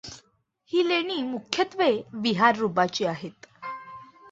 ही 0.73 0.87
लेणी 0.87 1.21
मुख्यत्वे 1.23 1.91
विहार 2.13 2.55
रूपाची 2.55 3.05
आहेत. 3.05 3.45